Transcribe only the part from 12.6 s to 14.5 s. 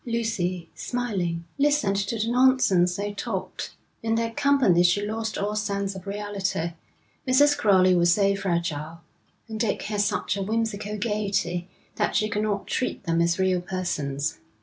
treat them as real persons.